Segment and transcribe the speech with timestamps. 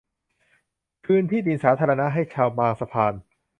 [1.05, 3.13] คืนที่ดินสาธารณะให้ชาวบางสะพาน